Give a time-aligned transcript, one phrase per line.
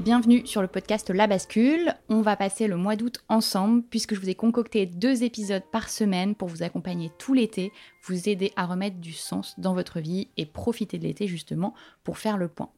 [0.00, 1.94] Bienvenue sur le podcast La Bascule.
[2.08, 5.90] On va passer le mois d'août ensemble puisque je vous ai concocté deux épisodes par
[5.90, 7.70] semaine pour vous accompagner tout l'été,
[8.04, 12.16] vous aider à remettre du sens dans votre vie et profiter de l'été justement pour
[12.16, 12.70] faire le point.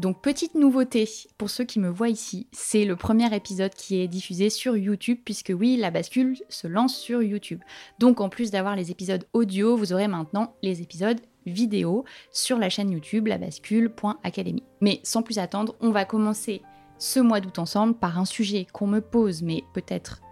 [0.00, 4.08] Donc petite nouveauté pour ceux qui me voient ici, c'est le premier épisode qui est
[4.08, 7.60] diffusé sur YouTube puisque oui, la bascule se lance sur YouTube.
[8.00, 12.68] Donc en plus d'avoir les épisodes audio, vous aurez maintenant les épisodes vidéo sur la
[12.68, 14.62] chaîne YouTube labascule.academy.
[14.80, 16.62] Mais sans plus attendre, on va commencer
[16.98, 20.22] ce mois d'août ensemble par un sujet qu'on me pose, mais peut-être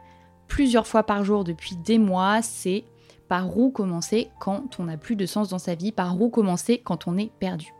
[0.47, 2.85] plusieurs fois par jour depuis des mois, c'est
[3.29, 6.79] par où commencer quand on n'a plus de sens dans sa vie, par où commencer
[6.79, 7.73] quand on est perdu.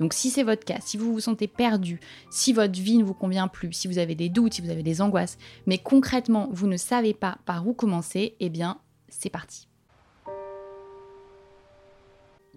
[0.00, 3.14] Donc si c'est votre cas, si vous vous sentez perdu, si votre vie ne vous
[3.14, 6.66] convient plus, si vous avez des doutes, si vous avez des angoisses, mais concrètement vous
[6.66, 9.65] ne savez pas par où commencer, eh bien c'est parti.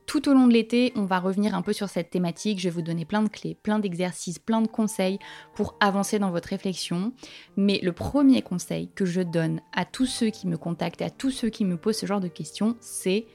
[0.10, 2.58] Tout au long de l'été, on va revenir un peu sur cette thématique.
[2.58, 5.20] Je vais vous donner plein de clés, plein d'exercices, plein de conseils
[5.54, 7.14] pour avancer dans votre réflexion.
[7.58, 11.30] Mais le premier conseil que je donne à tous ceux qui me contactent, à tous
[11.30, 13.28] ceux qui me posent ce genre de questions, c'est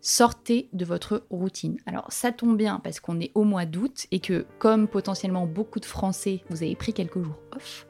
[0.00, 1.76] sortez de votre routine.
[1.84, 5.80] Alors ça tombe bien parce qu'on est au mois d'août et que comme potentiellement beaucoup
[5.80, 7.86] de Français, vous avez pris quelques jours off,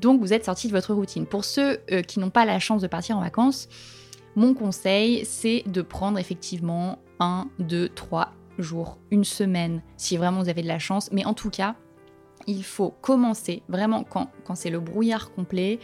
[0.00, 1.26] donc vous êtes sortis de votre routine.
[1.26, 3.68] Pour ceux euh, qui n'ont pas la chance de partir en vacances,
[4.34, 10.48] mon conseil, c'est de prendre effectivement un, deux, trois jours, une semaine, si vraiment vous
[10.48, 11.10] avez de la chance.
[11.12, 11.76] Mais en tout cas,
[12.46, 15.78] il faut commencer, vraiment quand, quand c'est le brouillard complet,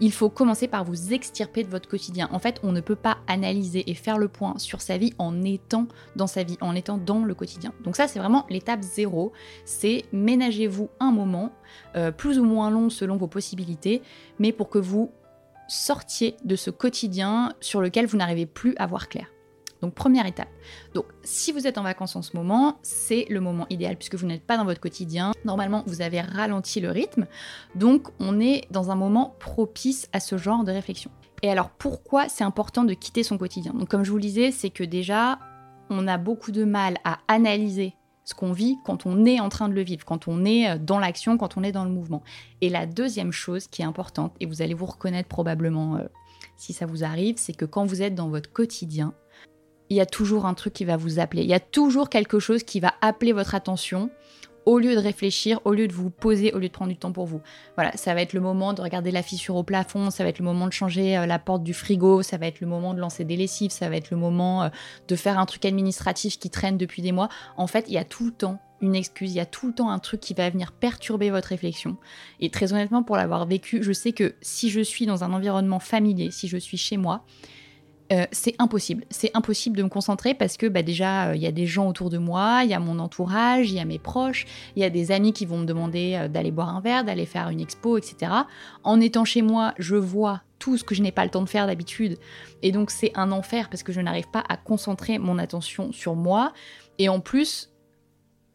[0.00, 2.28] il faut commencer par vous extirper de votre quotidien.
[2.32, 5.42] En fait, on ne peut pas analyser et faire le point sur sa vie en
[5.42, 5.86] étant
[6.16, 7.72] dans sa vie, en étant dans le quotidien.
[7.84, 9.32] Donc ça, c'est vraiment l'étape zéro.
[9.64, 11.52] C'est ménagez-vous un moment,
[11.96, 14.02] euh, plus ou moins long selon vos possibilités,
[14.38, 15.10] mais pour que vous
[15.68, 19.28] sortiez de ce quotidien sur lequel vous n'arrivez plus à voir clair.
[19.82, 20.48] Donc première étape.
[20.94, 24.26] Donc si vous êtes en vacances en ce moment, c'est le moment idéal puisque vous
[24.26, 25.32] n'êtes pas dans votre quotidien.
[25.44, 27.26] Normalement, vous avez ralenti le rythme.
[27.74, 31.10] Donc on est dans un moment propice à ce genre de réflexion.
[31.42, 33.72] Et alors pourquoi c'est important de quitter son quotidien?
[33.72, 35.38] Donc comme je vous le disais, c'est que déjà
[35.88, 39.68] on a beaucoup de mal à analyser ce qu'on vit quand on est en train
[39.68, 42.22] de le vivre, quand on est euh, dans l'action, quand on est dans le mouvement.
[42.60, 46.04] Et la deuxième chose qui est importante, et vous allez vous reconnaître probablement euh,
[46.56, 49.14] si ça vous arrive, c'est que quand vous êtes dans votre quotidien,
[49.90, 51.42] il y a toujours un truc qui va vous appeler.
[51.42, 54.10] Il y a toujours quelque chose qui va appeler votre attention
[54.66, 57.12] au lieu de réfléchir, au lieu de vous poser, au lieu de prendre du temps
[57.12, 57.40] pour vous.
[57.76, 60.38] Voilà, ça va être le moment de regarder la fissure au plafond, ça va être
[60.38, 63.00] le moment de changer euh, la porte du frigo, ça va être le moment de
[63.00, 64.68] lancer des lessives, ça va être le moment euh,
[65.08, 67.28] de faire un truc administratif qui traîne depuis des mois.
[67.56, 69.74] En fait, il y a tout le temps une excuse, il y a tout le
[69.74, 71.96] temps un truc qui va venir perturber votre réflexion.
[72.40, 75.80] Et très honnêtement, pour l'avoir vécu, je sais que si je suis dans un environnement
[75.80, 77.24] familier, si je suis chez moi,
[78.12, 79.04] euh, c'est impossible.
[79.10, 81.88] C'est impossible de me concentrer parce que bah, déjà, euh, il y a des gens
[81.88, 84.84] autour de moi, il y a mon entourage, il y a mes proches, il y
[84.84, 87.60] a des amis qui vont me demander euh, d'aller boire un verre, d'aller faire une
[87.60, 88.32] expo, etc.
[88.82, 91.48] En étant chez moi, je vois tout ce que je n'ai pas le temps de
[91.48, 92.18] faire d'habitude.
[92.62, 96.16] Et donc c'est un enfer parce que je n'arrive pas à concentrer mon attention sur
[96.16, 96.52] moi.
[96.98, 97.69] Et en plus,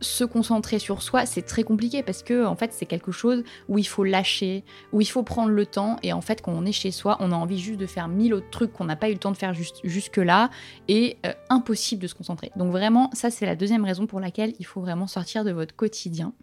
[0.02, 3.78] se concentrer sur soi, c'est très compliqué parce que en fait, c'est quelque chose où
[3.78, 6.72] il faut lâcher, où il faut prendre le temps et en fait, quand on est
[6.72, 9.14] chez soi, on a envie juste de faire mille autres trucs qu'on n'a pas eu
[9.14, 10.50] le temps de faire jusque là
[10.88, 12.52] et euh, impossible de se concentrer.
[12.56, 15.76] Donc vraiment, ça c'est la deuxième raison pour laquelle il faut vraiment sortir de votre
[15.76, 16.34] quotidien.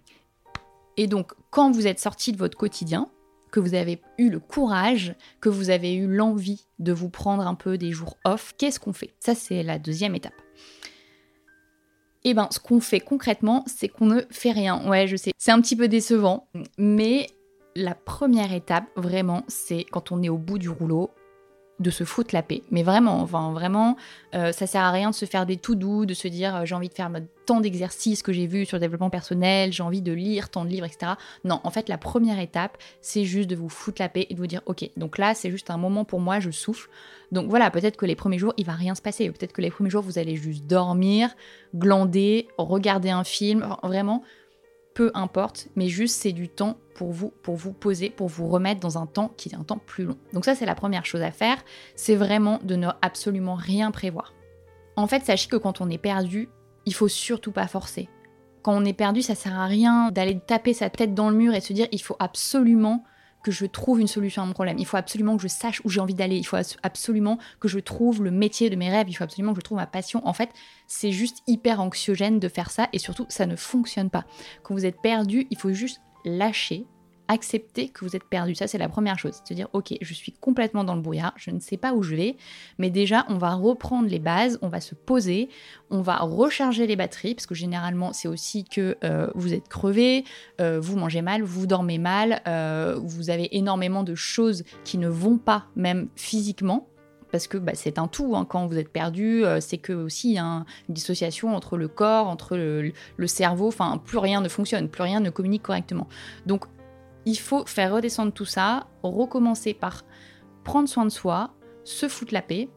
[0.96, 3.08] Et donc, quand vous êtes sorti de votre quotidien,
[3.50, 7.54] que vous avez eu le courage, que vous avez eu l'envie de vous prendre un
[7.54, 9.14] peu des jours off, qu'est-ce qu'on fait?
[9.20, 10.32] Ça c'est la deuxième étape.
[12.24, 14.88] Eh ben, ce qu'on fait concrètement, c'est qu'on ne fait rien.
[14.88, 16.48] Ouais, je sais, c'est un petit peu décevant,
[16.78, 17.26] mais
[17.74, 21.10] la première étape, vraiment, c'est quand on est au bout du rouleau,
[21.82, 22.62] de se foutre la paix.
[22.70, 23.96] Mais vraiment, enfin vraiment,
[24.34, 26.64] euh, ça sert à rien de se faire des tout doux, de se dire euh,
[26.64, 27.10] j'ai envie de faire
[27.44, 30.70] tant d'exercices que j'ai vus sur le développement personnel, j'ai envie de lire tant de
[30.70, 31.12] livres, etc.
[31.44, 34.38] Non, en fait, la première étape, c'est juste de vous foutre la paix et de
[34.38, 36.88] vous dire ok, donc là, c'est juste un moment pour moi, je souffle.
[37.32, 39.30] Donc voilà, peut-être que les premiers jours, il va rien se passer.
[39.30, 41.30] Peut-être que les premiers jours, vous allez juste dormir,
[41.74, 44.22] glander, regarder un film, vraiment
[44.94, 48.80] peu importe, mais juste c'est du temps pour vous, pour vous poser, pour vous remettre
[48.80, 50.18] dans un temps qui est un temps plus long.
[50.32, 51.56] Donc ça c'est la première chose à faire,
[51.96, 54.34] c'est vraiment de ne absolument rien prévoir.
[54.96, 56.48] En fait, sachez que quand on est perdu,
[56.84, 58.08] il faut surtout pas forcer.
[58.62, 61.54] Quand on est perdu, ça sert à rien d'aller taper sa tête dans le mur
[61.54, 63.04] et se dire il faut absolument
[63.42, 64.78] que je trouve une solution à mon problème.
[64.78, 66.36] Il faut absolument que je sache où j'ai envie d'aller.
[66.36, 69.08] Il faut absolument que je trouve le métier de mes rêves.
[69.08, 70.26] Il faut absolument que je trouve ma passion.
[70.26, 70.50] En fait,
[70.86, 74.24] c'est juste hyper anxiogène de faire ça et surtout, ça ne fonctionne pas.
[74.62, 76.86] Quand vous êtes perdu, il faut juste lâcher,
[77.28, 78.54] accepter que vous êtes perdu.
[78.54, 79.40] Ça, c'est la première chose.
[79.44, 82.14] Se dire, ok, je suis complètement dans le brouillard, je ne sais pas où je
[82.14, 82.36] vais,
[82.78, 85.48] mais déjà, on va reprendre les bases, on va se poser,
[85.90, 90.24] on va recharger les batteries, parce que généralement, c'est aussi que euh, vous êtes crevé,
[90.60, 95.08] euh, vous mangez mal, vous dormez mal, euh, vous avez énormément de choses qui ne
[95.08, 96.88] vont pas, même physiquement
[97.30, 98.36] parce que bah, c'est un tout.
[98.36, 98.44] Hein.
[98.44, 103.26] Quand vous êtes perdu, c'est que aussi une dissociation entre le corps, entre le, le
[103.26, 103.68] cerveau.
[103.68, 106.08] Enfin, plus rien ne fonctionne, plus rien ne communique correctement.
[106.44, 106.66] Donc,
[107.26, 110.04] il faut faire redescendre tout ça, recommencer par
[110.64, 111.54] prendre soin de soi,
[111.84, 112.68] se foutre la paix,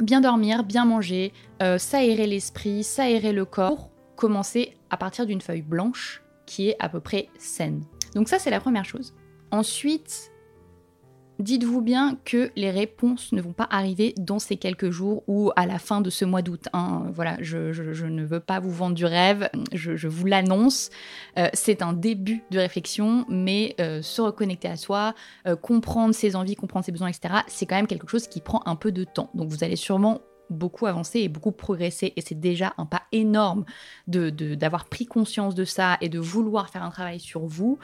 [0.00, 1.32] bien dormir, bien manger,
[1.62, 6.88] euh, s'aérer l'esprit, s'aérer le corps, commencer à partir d'une feuille blanche qui est à
[6.88, 7.84] peu près saine.
[8.14, 9.14] Donc ça c'est la première chose.
[9.50, 10.32] Ensuite,
[11.38, 15.66] dites-vous bien que les réponses ne vont pas arriver dans ces quelques jours ou à
[15.66, 16.68] la fin de ce mois d'août.
[16.72, 17.04] Hein.
[17.12, 20.90] Voilà, je, ne veux pas vous vendre du rêve, je, vous l'annonce.
[21.38, 25.14] Euh, c'est un début de réflexion, mais euh, se reconnecter à soi,
[25.46, 28.62] euh, comprendre ses envies, comprendre ses besoins, etc., c'est quand même quelque chose qui prend
[28.66, 29.30] un peu de temps.
[29.34, 33.64] Donc vous allez sûrement beaucoup avancer et beaucoup progresser et c'est déjà un pas énorme
[34.06, 37.80] d'avoir de, pris conscience de ça et de vouloir faire un travail sur vous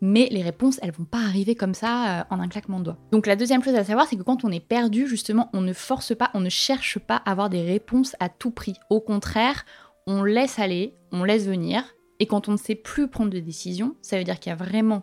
[0.00, 2.98] mais les réponses, elles vont pas arriver comme ça euh, en un claquement de doigts.
[3.12, 5.72] Donc la deuxième chose à savoir, c'est que quand on est perdu, justement, on ne
[5.72, 8.74] force pas, on ne cherche pas à avoir des réponses à tout prix.
[8.90, 9.64] Au contraire,
[10.06, 11.82] on laisse aller, on laisse venir,
[12.20, 14.56] et quand on ne sait plus prendre de décision, ça veut dire qu'il y a
[14.56, 15.02] vraiment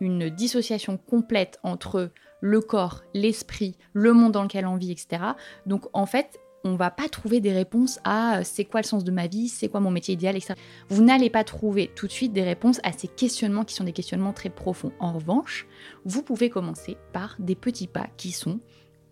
[0.00, 2.10] une dissociation complète entre
[2.40, 5.22] le corps, l'esprit, le monde dans lequel on vit, etc.
[5.66, 9.04] Donc en fait, on va pas trouver des réponses à euh, c'est quoi le sens
[9.04, 10.54] de ma vie, c'est quoi mon métier idéal, etc.
[10.88, 13.92] Vous n'allez pas trouver tout de suite des réponses à ces questionnements qui sont des
[13.92, 14.92] questionnements très profonds.
[14.98, 15.66] En revanche,
[16.04, 18.60] vous pouvez commencer par des petits pas qui sont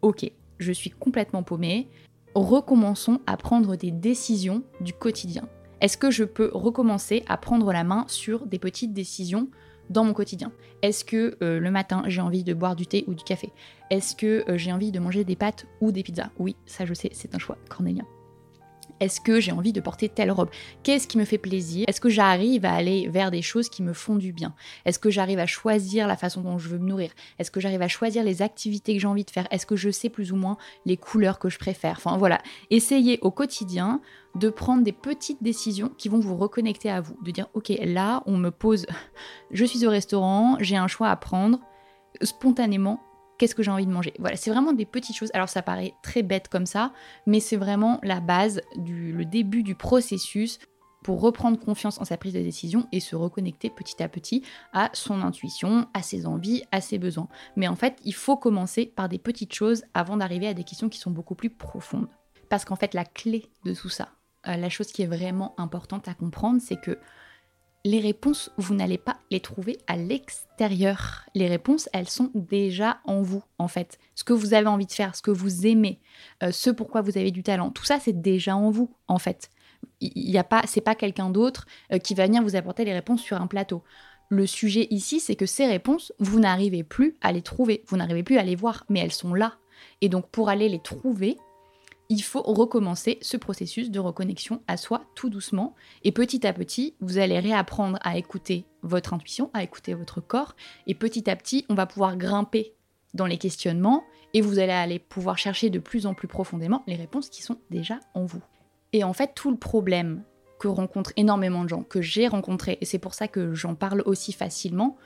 [0.02, 1.88] ok, je suis complètement paumé,
[2.34, 5.48] recommençons à prendre des décisions du quotidien.
[5.80, 9.48] Est-ce que je peux recommencer à prendre la main sur des petites décisions
[9.90, 10.52] dans mon quotidien.
[10.82, 13.50] Est-ce que euh, le matin j'ai envie de boire du thé ou du café?
[13.90, 16.30] Est-ce que euh, j'ai envie de manger des pâtes ou des pizzas?
[16.38, 18.04] Oui, ça je sais, c'est un choix cornélien.
[19.00, 20.50] Est-ce que j'ai envie de porter telle robe?
[20.82, 21.84] Qu'est-ce qui me fait plaisir?
[21.88, 24.54] Est-ce que j'arrive à aller vers des choses qui me font du bien?
[24.84, 27.10] Est-ce que j'arrive à choisir la façon dont je veux me nourrir?
[27.38, 29.46] Est-ce que j'arrive à choisir les activités que j'ai envie de faire?
[29.50, 31.96] Est-ce que je sais plus ou moins les couleurs que je préfère?
[31.98, 32.40] Enfin voilà,
[32.70, 34.00] essayez au quotidien
[34.34, 38.22] de prendre des petites décisions qui vont vous reconnecter à vous, de dire ok là
[38.26, 38.86] on me pose,
[39.50, 41.60] je suis au restaurant, j'ai un choix à prendre,
[42.22, 43.00] spontanément
[43.38, 44.14] qu'est-ce que j'ai envie de manger.
[44.18, 45.30] Voilà, c'est vraiment des petites choses.
[45.34, 46.92] Alors ça paraît très bête comme ça,
[47.26, 50.58] mais c'est vraiment la base, du, le début du processus
[51.02, 54.42] pour reprendre confiance en sa prise de décision et se reconnecter petit à petit
[54.72, 57.28] à son intuition, à ses envies, à ses besoins.
[57.54, 60.88] Mais en fait, il faut commencer par des petites choses avant d'arriver à des questions
[60.88, 62.08] qui sont beaucoup plus profondes.
[62.48, 64.08] Parce qu'en fait, la clé de tout ça,
[64.48, 66.98] euh, la chose qui est vraiment importante à comprendre, c'est que
[67.86, 71.24] les réponses, vous n'allez pas les trouver à l'extérieur.
[71.34, 73.98] Les réponses, elles sont déjà en vous, en fait.
[74.16, 76.00] Ce que vous avez envie de faire, ce que vous aimez,
[76.42, 79.50] euh, ce pourquoi vous avez du talent, tout ça, c'est déjà en vous, en fait.
[80.00, 82.92] Il y a pas, c'est pas quelqu'un d'autre euh, qui va venir vous apporter les
[82.92, 83.84] réponses sur un plateau.
[84.30, 88.24] Le sujet ici, c'est que ces réponses, vous n'arrivez plus à les trouver, vous n'arrivez
[88.24, 89.54] plus à les voir, mais elles sont là.
[90.00, 91.36] Et donc, pour aller les trouver,
[92.08, 95.74] il faut recommencer ce processus de reconnexion à soi tout doucement.
[96.04, 100.54] Et petit à petit, vous allez réapprendre à écouter votre intuition, à écouter votre corps.
[100.86, 102.74] Et petit à petit, on va pouvoir grimper
[103.14, 106.96] dans les questionnements et vous allez aller pouvoir chercher de plus en plus profondément les
[106.96, 108.42] réponses qui sont déjà en vous.
[108.92, 110.22] Et en fait, tout le problème
[110.58, 114.02] que rencontrent énormément de gens, que j'ai rencontré, et c'est pour ça que j'en parle
[114.06, 114.96] aussi facilement,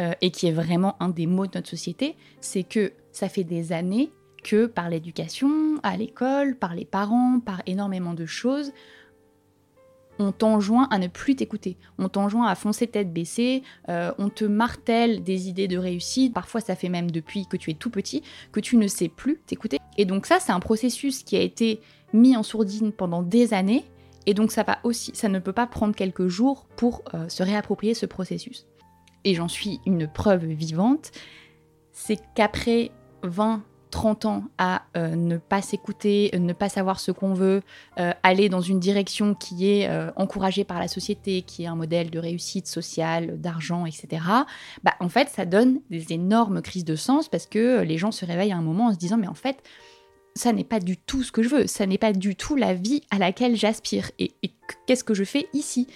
[0.00, 3.44] euh, et qui est vraiment un des mots de notre société, c'est que ça fait
[3.44, 4.10] des années
[4.42, 8.72] que par l'éducation, à l'école, par les parents, par énormément de choses,
[10.20, 14.44] on t'enjoint à ne plus t'écouter, on t'enjoint à foncer tête baissée, euh, on te
[14.44, 18.22] martèle des idées de réussite, parfois ça fait même depuis que tu es tout petit,
[18.52, 19.78] que tu ne sais plus t'écouter.
[19.96, 21.80] Et donc ça, c'est un processus qui a été
[22.12, 23.84] mis en sourdine pendant des années,
[24.26, 27.42] et donc ça va aussi, ça ne peut pas prendre quelques jours pour euh, se
[27.42, 28.66] réapproprier ce processus.
[29.24, 31.12] Et j'en suis une preuve vivante,
[31.92, 32.90] c'est qu'après
[33.22, 37.62] 20, 30 ans à euh, ne pas s'écouter, ne pas savoir ce qu'on veut,
[37.98, 41.76] euh, aller dans une direction qui est euh, encouragée par la société, qui est un
[41.76, 44.22] modèle de réussite sociale, d'argent, etc.,
[44.82, 48.24] bah, en fait, ça donne des énormes crises de sens parce que les gens se
[48.24, 49.62] réveillent à un moment en se disant, mais en fait,
[50.34, 52.74] ça n'est pas du tout ce que je veux, ça n'est pas du tout la
[52.74, 54.10] vie à laquelle j'aspire.
[54.18, 54.52] Et, et
[54.86, 55.88] qu'est-ce que je fais ici?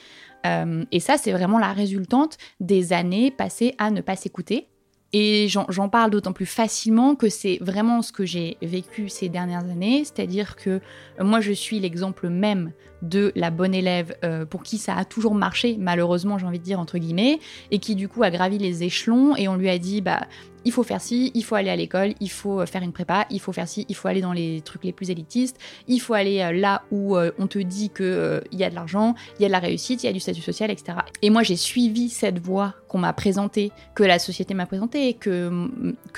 [0.90, 4.68] Et ça, c'est vraiment la résultante des années passées à ne pas s'écouter
[5.16, 9.64] et j'en parle d'autant plus facilement que c'est vraiment ce que j'ai vécu ces dernières
[9.70, 10.80] années, c'est-à-dire que euh,
[11.24, 12.72] moi je suis l'exemple même
[13.04, 16.64] de la bonne élève euh, pour qui ça a toujours marché, malheureusement j'ai envie de
[16.64, 17.38] dire entre guillemets,
[17.70, 20.22] et qui du coup a gravi les échelons et on lui a dit bah
[20.66, 23.26] il faut faire ci, il faut aller à l'école, il faut euh, faire une prépa,
[23.28, 25.58] il faut faire ci, il faut aller dans les trucs les plus élitistes,
[25.88, 29.14] il faut aller euh, là où on te dit qu'il il y a de l'argent,
[29.38, 30.98] il y a de la réussite, il y a du statut social, etc.
[31.20, 35.50] Et moi, j'ai suivi cette voie qu'on m'a présentée, que la société m'a présentée, que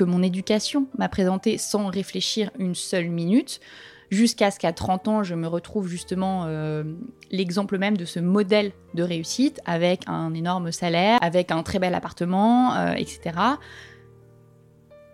[0.01, 3.61] mon éducation m'a présentée sans réfléchir une seule minute
[4.11, 6.47] jusqu'à ce qu'à 30 ans, je me retrouve justement
[7.31, 11.95] l'exemple même de ce modèle de réussite avec un énorme salaire, avec un très bel
[11.95, 13.33] appartement, etc.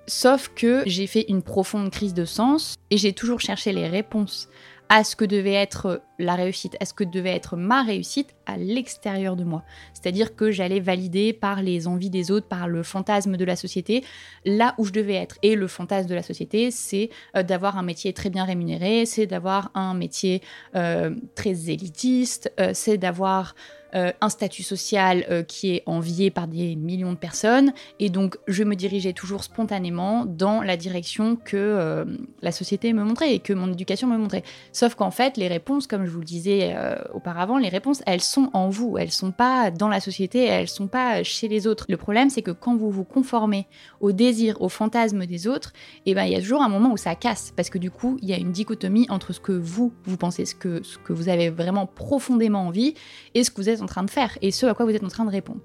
[0.06, 4.48] Sauf que j'ai fait une profonde crise de sens et j'ai toujours cherché les réponses
[4.94, 8.58] à ce que devait être la réussite, à ce que devait être ma réussite à
[8.58, 9.64] l'extérieur de moi.
[9.94, 14.04] C'est-à-dire que j'allais valider par les envies des autres, par le fantasme de la société,
[14.44, 15.38] là où je devais être.
[15.42, 19.26] Et le fantasme de la société, c'est euh, d'avoir un métier très bien rémunéré, c'est
[19.26, 20.42] d'avoir un métier
[20.76, 23.54] euh, très élitiste, euh, c'est d'avoir
[23.94, 27.74] euh, un statut social euh, qui est envié par des millions de personnes.
[27.98, 32.04] Et donc, je me dirigeais toujours spontanément dans la direction que euh,
[32.40, 34.44] la société me montrait et que mon éducation me montrait.
[34.72, 36.74] Sauf qu'en fait, les réponses, comme je vous le disais
[37.12, 38.96] auparavant, les réponses, elles sont en vous.
[38.96, 41.84] Elles sont pas dans la société, elles sont pas chez les autres.
[41.88, 43.66] Le problème, c'est que quand vous vous conformez
[44.00, 45.72] au désir, au fantasme des autres,
[46.06, 47.52] et eh ben, il y a toujours un moment où ça casse.
[47.54, 50.46] Parce que du coup, il y a une dichotomie entre ce que vous, vous pensez,
[50.46, 52.94] ce que, ce que vous avez vraiment profondément envie
[53.34, 55.04] et ce que vous êtes en train de faire et ce à quoi vous êtes
[55.04, 55.60] en train de répondre.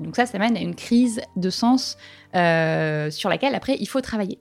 [0.00, 1.96] Donc ça, ça mène à une crise de sens
[2.34, 4.38] euh, sur laquelle après il faut travailler.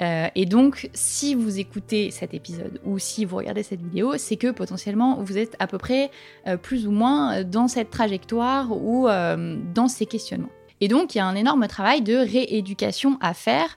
[0.00, 4.36] Euh, et donc, si vous écoutez cet épisode ou si vous regardez cette vidéo, c'est
[4.36, 6.10] que potentiellement vous êtes à peu près
[6.46, 10.50] euh, plus ou moins dans cette trajectoire ou dans ces questionnements.
[10.82, 13.76] Et donc, il y a un énorme travail de rééducation à faire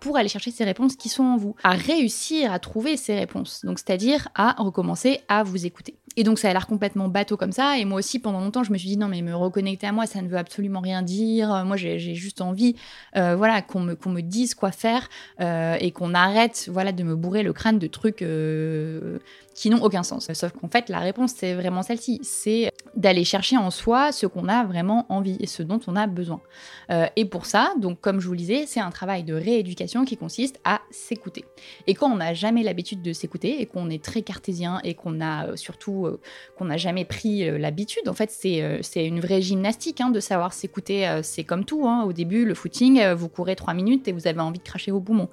[0.00, 3.60] pour aller chercher ces réponses qui sont en vous, à réussir à trouver ces réponses.
[3.64, 5.96] Donc, c'est-à-dire à recommencer à vous écouter.
[6.16, 7.78] Et donc ça a l'air complètement bateau comme ça.
[7.78, 10.06] Et moi aussi, pendant longtemps, je me suis dit non, mais me reconnecter à moi,
[10.06, 11.64] ça ne veut absolument rien dire.
[11.64, 12.76] Moi, j'ai juste envie,
[13.16, 15.08] euh, voilà, qu'on me, dise quoi faire
[15.40, 19.18] euh, et qu'on arrête, voilà, de me bourrer le crâne de trucs euh,
[19.54, 20.32] qui n'ont aucun sens.
[20.32, 22.20] Sauf qu'en fait, la réponse, c'est vraiment celle-ci.
[22.22, 26.06] C'est d'aller chercher en soi ce qu'on a vraiment envie et ce dont on a
[26.06, 26.40] besoin.
[27.16, 30.16] et pour ça, donc comme je vous le disais, c'est un travail de rééducation qui
[30.16, 31.44] consiste à s'écouter.
[31.86, 35.20] Et quand on n'a jamais l'habitude de s'écouter et qu'on est très cartésien et qu'on
[35.20, 36.20] a surtout euh,
[36.56, 38.08] qu'on n'a jamais pris euh, l'habitude.
[38.08, 41.06] En fait, c'est euh, une vraie gymnastique hein, de savoir s'écouter.
[41.22, 41.86] c'est comme tout.
[41.86, 42.04] Hein.
[42.04, 45.00] Au début, le footing, vous courez 3 minutes et vous avez envie de cracher vos
[45.00, 45.28] poumons.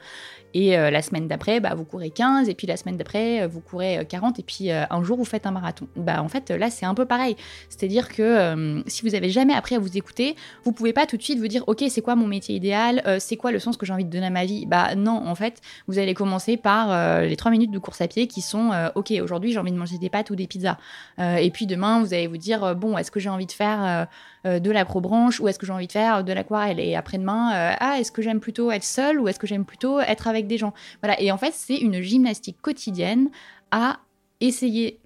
[0.54, 4.06] Et la semaine d'après, bah, vous courez 15, et puis la semaine d'après, vous courez
[4.12, 5.88] 40, et puis un jour, vous faites un marathon.
[5.96, 7.36] Bah, en fait, là, c'est un peu pareil.
[7.70, 11.24] C'est-à-dire que si vous avez jamais appris à vous écouter, vous pouvez pas tout de
[11.24, 13.94] suite vous dire, OK, c'est quoi mon métier idéal C'est quoi le sens que j'ai
[13.94, 14.66] envie de donner à ma vie?
[14.66, 18.28] Bah non, en fait, vous allez commencer par les 3 minutes de course à pied
[18.28, 20.78] qui sont, OK, aujourd'hui, j'ai envie de manger des pâtes ou des pizzas.
[21.20, 23.52] Euh, et puis demain, vous allez vous dire, euh, bon, est-ce que j'ai envie de
[23.52, 24.08] faire
[24.46, 26.80] euh, de l'acrobranche ou est-ce que j'ai envie de faire de l'aquarelle?
[26.80, 30.28] Et après-demain, ah, est-ce que j'aime plutôt être seule ou est-ce que j'aime plutôt être
[30.28, 30.74] avec des gens?
[31.02, 33.30] Voilà, et en fait, c'est une gymnastique quotidienne
[33.72, 34.00] à
[34.40, 35.00] essayer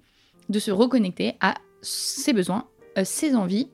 [0.48, 2.66] de se reconnecter à ses besoins,
[3.04, 3.68] ses envies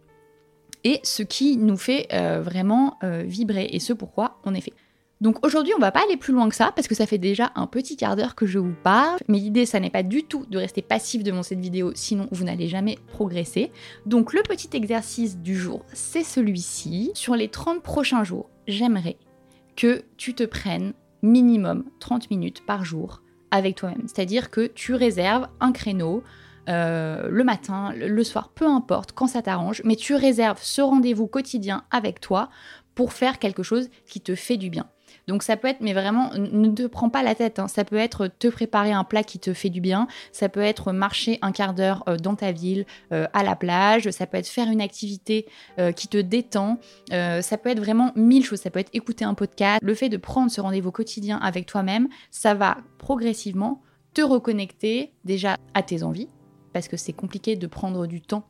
[0.85, 2.09] et ce qui nous fait
[2.41, 4.75] vraiment vibrer et ce pourquoi on est fait.
[5.21, 7.53] Donc aujourd'hui, on va pas aller plus loin que ça parce que ça fait déjà
[7.55, 9.21] un petit quart d'heure que je vous parle.
[9.29, 12.43] Mais l'idée, ça n'est pas du tout de rester passif devant cette vidéo, sinon vous
[12.43, 13.71] n'allez jamais progresser.
[14.05, 17.13] Donc le petit exercice du jour, c'est celui-ci.
[17.15, 19.17] Sur les 30 prochains jours, j'aimerais
[19.77, 23.23] que tu te prennes minimum 30 minutes par jour
[23.53, 24.03] avec toi-même.
[24.07, 26.25] C'est-à-dire que tu réserves un créneau
[26.69, 31.27] euh, le matin, le soir, peu importe, quand ça t'arrange, mais tu réserves ce rendez-vous
[31.27, 32.51] quotidien avec toi
[32.95, 34.87] pour faire quelque chose qui te fait du bien.
[35.29, 37.59] Donc ça peut être, mais vraiment, ne te prends pas la tête.
[37.59, 37.69] hein.
[37.69, 40.09] Ça peut être te préparer un plat qui te fait du bien.
[40.33, 44.11] Ça peut être marcher un quart d'heure euh, dans ta ville, euh, à la plage.
[44.11, 45.47] Ça peut être faire une activité
[45.79, 46.79] euh, qui te détend.
[47.13, 48.61] Euh, ça peut être vraiment mille choses.
[48.61, 49.81] Ça peut être écouter un podcast.
[49.83, 53.83] Le fait de prendre ce rendez-vous quotidien avec toi-même, ça va progressivement
[54.15, 56.29] te reconnecter déjà à tes envies,
[56.73, 58.45] parce que c'est compliqué de prendre du temps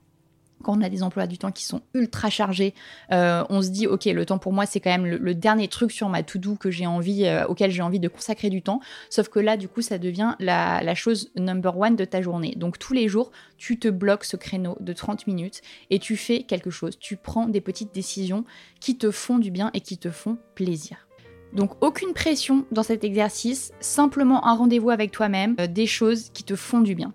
[0.62, 2.74] quand on a des emplois du temps qui sont ultra chargés,
[3.12, 5.90] euh, on se dit ok le temps pour moi c'est quand même le, dernier truc
[5.92, 8.80] sur ma to do que j'ai envie euh, auquel j'ai envie de consacrer du temps.
[9.10, 12.54] Sauf que là du coup ça devient la, la chose number one de ta journée.
[12.56, 16.42] Donc tous les jours tu te bloques ce créneau de 30 minutes et tu fais
[16.42, 16.98] quelque chose.
[16.98, 18.44] Tu prends des petites décisions
[18.80, 21.06] qui te font du bien et qui te font plaisir.
[21.52, 26.44] Donc aucune pression dans cet exercice, simplement un rendez-vous avec toi-même, euh, des choses qui
[26.44, 27.12] te font du bien.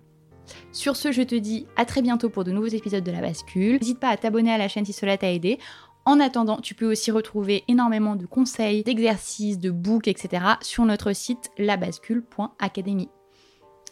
[0.72, 3.78] Sur ce, je te dis à très bientôt pour de nouveaux épisodes de La Bascule.
[3.80, 5.58] N'hésite pas à t'abonner à la chaîne si cela t'a aidé.
[6.04, 10.42] En attendant, tu peux aussi retrouver énormément de conseils, d'exercices, de books, etc.
[10.62, 13.08] sur notre site labascule.academy.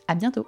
[0.09, 0.47] À bientôt